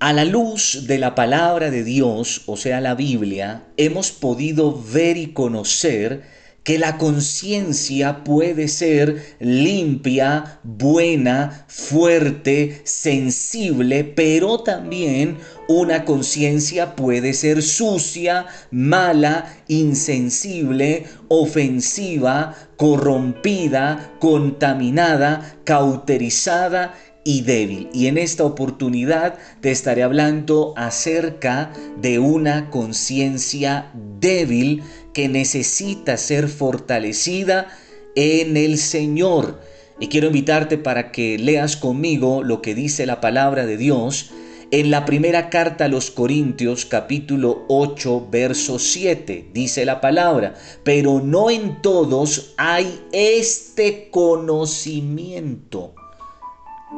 [0.00, 5.16] A la luz de la palabra de Dios, o sea, la Biblia, hemos podido ver
[5.16, 6.22] y conocer
[6.62, 17.60] que la conciencia puede ser limpia, buena, fuerte, sensible, pero también una conciencia puede ser
[17.60, 26.94] sucia, mala, insensible, ofensiva, corrompida, contaminada, cauterizada
[27.24, 27.88] y débil.
[27.92, 33.90] Y en esta oportunidad te estaré hablando acerca de una conciencia
[34.20, 34.82] débil
[35.12, 37.68] que necesita ser fortalecida
[38.14, 39.60] en el Señor.
[40.00, 44.30] Y quiero invitarte para que leas conmigo lo que dice la palabra de Dios
[44.70, 49.50] en la primera carta a los Corintios capítulo 8 verso 7.
[49.52, 50.54] Dice la palabra,
[50.84, 55.94] pero no en todos hay este conocimiento.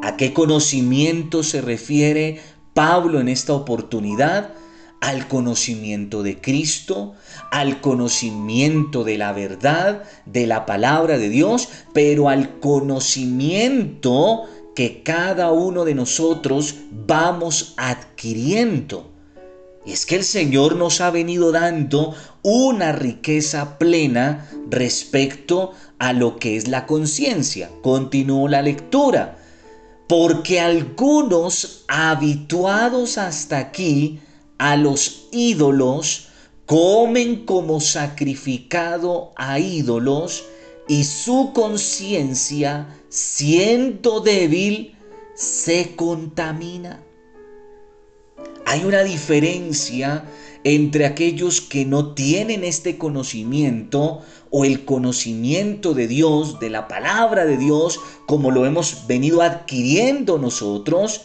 [0.03, 2.41] ¿A qué conocimiento se refiere
[2.75, 4.55] Pablo en esta oportunidad?
[5.01, 7.15] al conocimiento de Cristo,
[7.51, 14.45] al conocimiento de la verdad, de la palabra de Dios, pero al conocimiento
[14.77, 19.11] que cada uno de nosotros vamos adquiriendo.
[19.87, 26.37] Y es que el Señor nos ha venido dando una riqueza plena respecto a lo
[26.37, 27.71] que es la conciencia.
[27.83, 29.39] Continúo la lectura.
[30.11, 34.19] Porque algunos habituados hasta aquí,
[34.59, 36.27] a los ídolos,
[36.67, 40.43] comen como sacrificado a ídolos
[40.89, 44.97] y su conciencia, siendo débil,
[45.37, 47.05] se contamina.
[48.67, 50.25] Hay una diferencia
[50.65, 57.47] entre aquellos que no tienen este conocimiento o el conocimiento de Dios, de la palabra
[57.47, 61.23] de Dios, como lo hemos venido adquiriendo nosotros,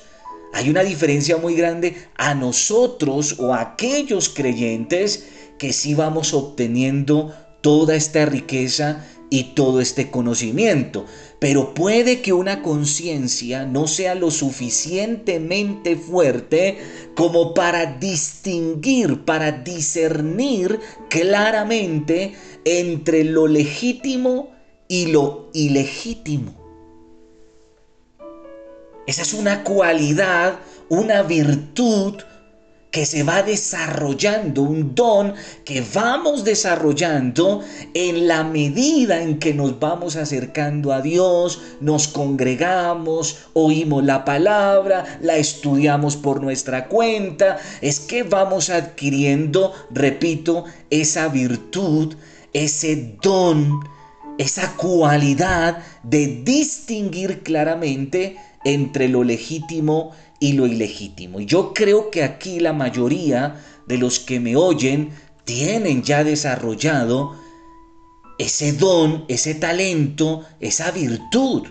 [0.54, 5.28] hay una diferencia muy grande a nosotros o a aquellos creyentes
[5.58, 11.06] que sí vamos obteniendo toda esta riqueza y todo este conocimiento.
[11.40, 16.78] Pero puede que una conciencia no sea lo suficientemente fuerte
[17.16, 24.52] como para distinguir, para discernir claramente entre lo legítimo
[24.88, 26.54] y lo ilegítimo.
[29.08, 30.60] Esa es una cualidad,
[30.90, 32.16] una virtud
[32.96, 35.34] que se va desarrollando, un don
[35.66, 37.62] que vamos desarrollando
[37.94, 45.20] en la medida en que nos vamos acercando a Dios, nos congregamos, oímos la palabra,
[45.20, 52.16] la estudiamos por nuestra cuenta, es que vamos adquiriendo, repito, esa virtud,
[52.54, 53.82] ese don,
[54.38, 61.40] esa cualidad de distinguir claramente entre lo legítimo y lo ilegítimo.
[61.40, 65.12] Y yo creo que aquí la mayoría de los que me oyen
[65.44, 67.36] tienen ya desarrollado
[68.38, 71.68] ese don, ese talento, esa virtud.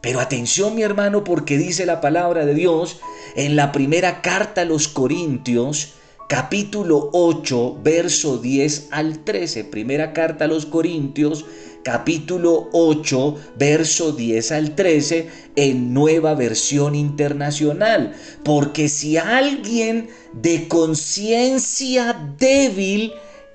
[0.00, 3.00] Pero atención mi hermano porque dice la palabra de Dios
[3.36, 5.94] en la primera carta a los Corintios,
[6.28, 9.64] capítulo 8, verso 10 al 13.
[9.64, 11.44] Primera carta a los Corintios,
[11.82, 18.14] capítulo 8, verso 10 al 13 en nueva versión internacional.
[18.44, 23.12] Porque si alguien de conciencia débil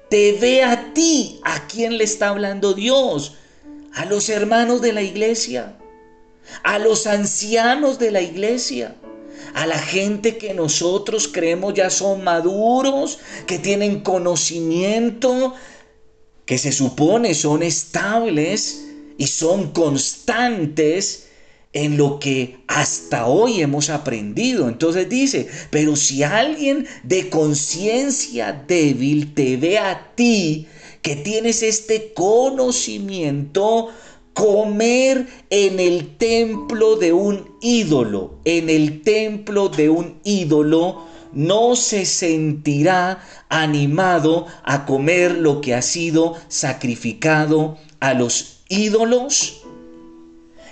[0.10, 3.36] te ve a ti, ¿a quién le está hablando Dios?
[3.94, 5.78] A los hermanos de la iglesia,
[6.64, 8.96] a los ancianos de la iglesia
[9.54, 15.54] a la gente que nosotros creemos ya son maduros, que tienen conocimiento,
[16.46, 18.86] que se supone son estables
[19.18, 21.28] y son constantes
[21.74, 24.70] en lo que hasta hoy hemos aprendido.
[24.70, 30.68] Entonces dice, pero si alguien de conciencia débil te ve a ti,
[31.02, 33.90] que tienes este conocimiento,
[34.34, 41.06] comer en el templo de un ídolo, en el templo de un ídolo,
[41.36, 49.62] no se sentirá animado a comer lo que ha sido sacrificado a los ídolos?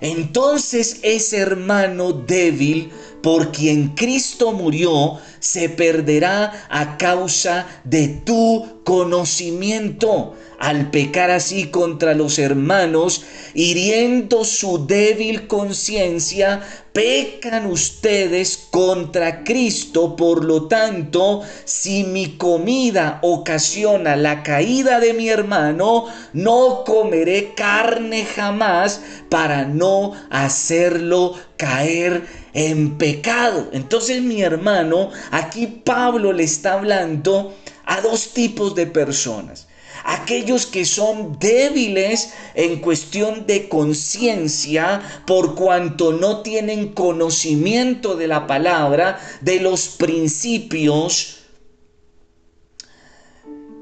[0.02, 10.36] Entonces ese hermano débil por quien Cristo murió se perderá a causa de tu conocimiento
[10.60, 13.24] al pecar así contra los hermanos,
[13.54, 16.62] hiriendo su débil conciencia,
[16.94, 20.16] pecan ustedes contra Cristo.
[20.16, 28.26] Por lo tanto, si mi comida ocasiona la caída de mi hermano, no comeré carne
[28.26, 33.70] jamás para no hacerlo caer en pecado.
[33.74, 37.56] Entonces mi hermano, aquí Pablo le está hablando
[37.86, 39.68] a dos tipos de personas.
[40.04, 48.46] Aquellos que son débiles en cuestión de conciencia por cuanto no tienen conocimiento de la
[48.46, 51.38] palabra, de los principios,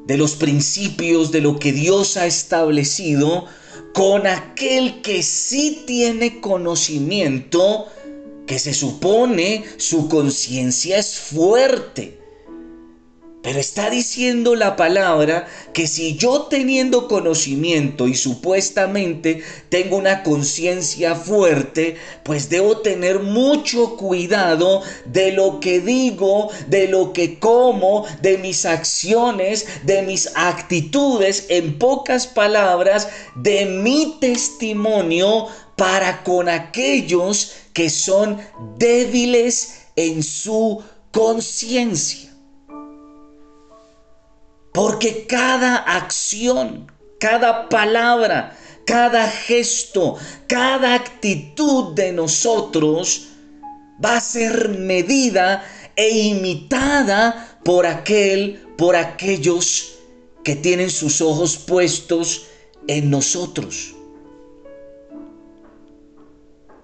[0.06, 3.45] de los principios de lo que Dios ha establecido,
[3.94, 7.88] con aquel que sí tiene conocimiento,
[8.45, 12.20] que se supone su conciencia es fuerte
[13.41, 21.15] pero está diciendo la palabra que si yo teniendo conocimiento y supuestamente tengo una conciencia
[21.15, 28.38] fuerte, pues debo tener mucho cuidado de lo que digo, de lo que como, de
[28.38, 37.89] mis acciones, de mis actitudes, en pocas palabras, de mi testimonio para con aquellos que
[37.89, 38.38] son
[38.77, 42.31] débiles en su conciencia.
[44.81, 50.18] Porque cada acción, cada palabra, cada gesto,
[50.48, 53.28] cada actitud de nosotros
[54.04, 55.63] va a ser medida
[55.95, 60.00] e imitada por aquel, por aquellos
[60.44, 62.48] que tienen sus ojos puestos
[62.88, 63.94] en nosotros.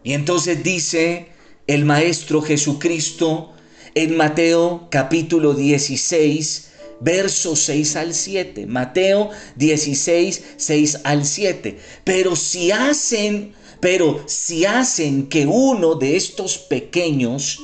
[0.03, 1.29] Y entonces dice
[1.65, 3.53] el Maestro Jesucristo
[3.95, 6.66] en Mateo capítulo 16,
[6.99, 8.65] versos 6 al 7.
[8.65, 11.77] Mateo 16, 6 al 7.
[12.03, 17.59] Pero si hacen, pero si hacen que uno de estos pequeños,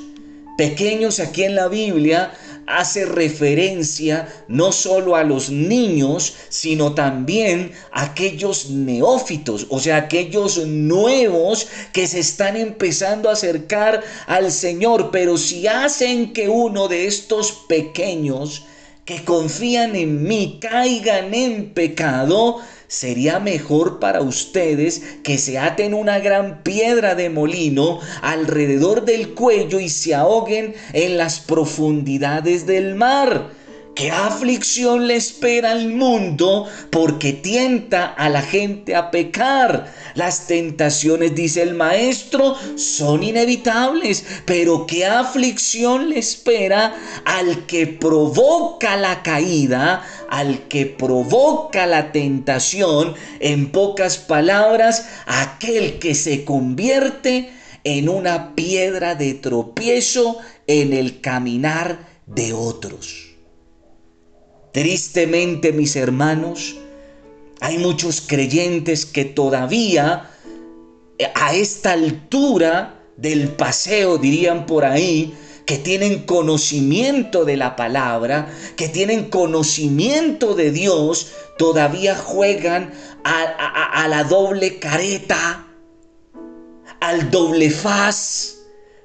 [0.57, 2.33] pequeños aquí en la Biblia,
[2.65, 10.65] hace referencia no solo a los niños, sino también a aquellos neófitos, o sea, aquellos
[10.65, 15.09] nuevos que se están empezando a acercar al Señor.
[15.11, 18.63] Pero si hacen que uno de estos pequeños
[19.05, 26.19] que confían en mí caigan en pecado, sería mejor para ustedes que se aten una
[26.19, 33.62] gran piedra de molino alrededor del cuello y se ahoguen en las profundidades del mar.
[33.95, 39.93] ¿Qué aflicción le espera al mundo porque tienta a la gente a pecar?
[40.15, 46.95] Las tentaciones, dice el maestro, son inevitables, pero ¿qué aflicción le espera
[47.25, 53.13] al que provoca la caída, al que provoca la tentación?
[53.39, 57.51] En pocas palabras, aquel que se convierte
[57.83, 63.32] en una piedra de tropiezo en el caminar de otros.
[64.73, 66.75] Tristemente, mis hermanos,
[67.61, 70.31] hay muchos creyentes que todavía
[71.19, 75.35] eh, a esta altura del paseo, dirían por ahí,
[75.67, 82.91] que tienen conocimiento de la palabra, que tienen conocimiento de Dios, todavía juegan
[83.23, 83.43] a,
[84.03, 85.67] a la doble careta,
[86.99, 88.62] al doble faz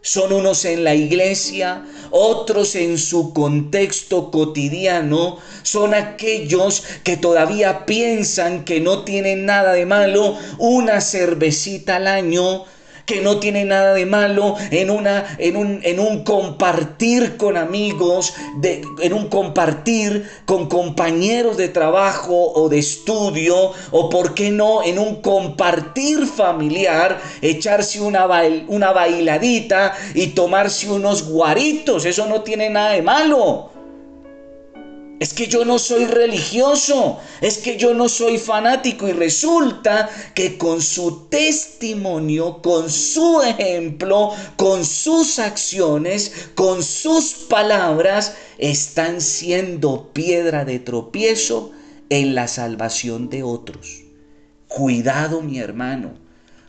[0.09, 8.65] son unos en la iglesia, otros en su contexto cotidiano, son aquellos que todavía piensan
[8.65, 10.39] que no tienen nada de malo.
[10.57, 12.65] Una cervecita al año,
[13.09, 18.35] que no tiene nada de malo en, una, en, un, en un compartir con amigos,
[18.61, 24.85] de, en un compartir con compañeros de trabajo o de estudio, o por qué no,
[24.85, 28.29] en un compartir familiar, echarse una,
[28.69, 32.05] una bailadita y tomarse unos guaritos.
[32.05, 33.77] Eso no tiene nada de malo.
[35.21, 40.57] Es que yo no soy religioso, es que yo no soy fanático y resulta que
[40.57, 50.65] con su testimonio, con su ejemplo, con sus acciones, con sus palabras, están siendo piedra
[50.65, 51.73] de tropiezo
[52.11, 54.03] en la salvación de otros.
[54.69, 56.27] Cuidado mi hermano,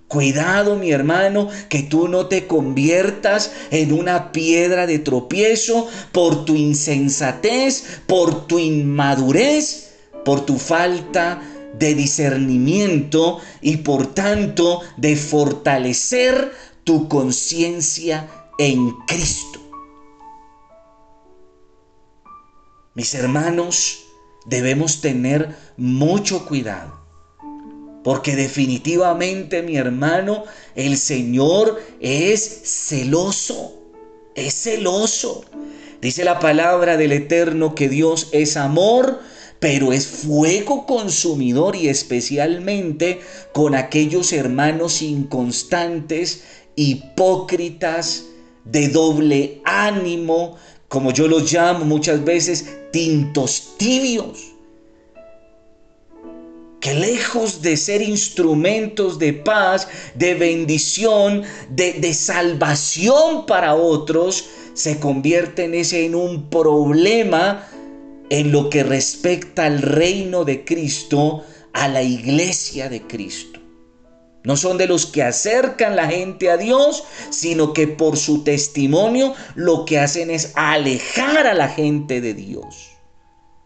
[0.09, 6.55] Cuidado, mi hermano, que tú no te conviertas en una piedra de tropiezo por tu
[6.55, 9.91] insensatez, por tu inmadurez,
[10.25, 11.43] por tu falta
[11.77, 19.59] de discernimiento y por tanto de fortalecer tu conciencia en Cristo.
[22.95, 23.99] Mis hermanos,
[24.47, 26.98] debemos tener mucho cuidado
[28.09, 33.75] porque definitivamente, mi hermano, el Señor es celoso.
[34.33, 35.45] Es celoso.
[36.01, 39.19] Dice la palabra del Eterno que Dios es amor,
[39.59, 43.19] pero es fuego consumidor y especialmente
[43.53, 48.23] con aquellos hermanos inconstantes, hipócritas,
[48.65, 50.55] de doble ánimo,
[50.87, 54.55] como yo los llamo muchas veces, tintos tibios,
[56.79, 65.73] que lejos de ser instrumentos de paz, de bendición, de, salvación para otros, se convierten
[65.73, 67.67] ese en un problema
[68.29, 71.43] en lo que respecta al reino de Cristo,
[71.73, 73.59] a la iglesia de Cristo.
[74.45, 79.33] No son de los que acercan la gente a Dios, sino que por su testimonio
[79.55, 82.91] lo que hacen es alejar a la gente de Dios.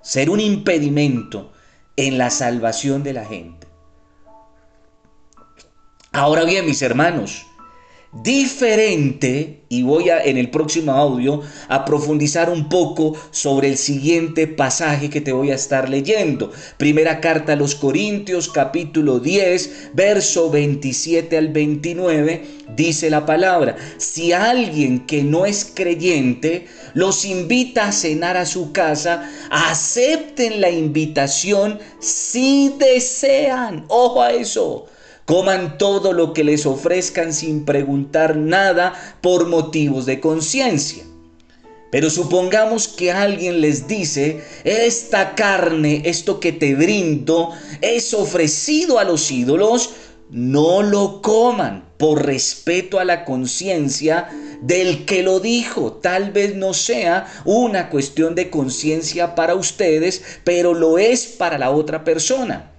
[0.01, 1.52] Ser un impedimento
[1.95, 3.67] en la salvación de la gente.
[6.11, 7.45] Ahora bien, mis hermanos,
[8.21, 14.45] diferente, y voy a en el próximo audio a profundizar un poco sobre el siguiente
[14.45, 16.51] pasaje que te voy a estar leyendo.
[16.77, 22.43] Primera carta a los Corintios, capítulo 10, verso 27 al 29,
[22.75, 28.71] dice la palabra, si alguien que no es creyente los invita a cenar a su
[28.71, 33.85] casa, acepten la invitación si desean.
[33.87, 34.85] Ojo a eso
[35.25, 41.03] Coman todo lo que les ofrezcan sin preguntar nada por motivos de conciencia.
[41.91, 47.51] Pero supongamos que alguien les dice, esta carne, esto que te brindo,
[47.81, 49.91] es ofrecido a los ídolos,
[50.31, 54.27] no lo coman por respeto a la conciencia
[54.61, 55.93] del que lo dijo.
[55.93, 61.69] Tal vez no sea una cuestión de conciencia para ustedes, pero lo es para la
[61.69, 62.72] otra persona.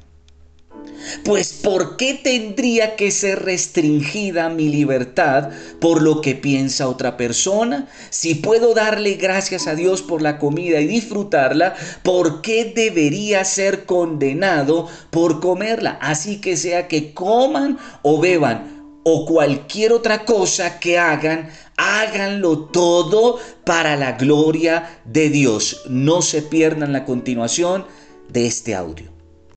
[1.24, 7.88] Pues ¿por qué tendría que ser restringida mi libertad por lo que piensa otra persona?
[8.10, 13.84] Si puedo darle gracias a Dios por la comida y disfrutarla, ¿por qué debería ser
[13.84, 15.98] condenado por comerla?
[16.00, 23.38] Así que sea que coman o beban o cualquier otra cosa que hagan, háganlo todo
[23.64, 25.82] para la gloria de Dios.
[25.88, 27.84] No se pierdan la continuación
[28.30, 29.13] de este audio.